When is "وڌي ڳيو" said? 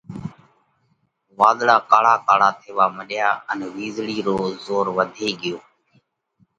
4.95-5.57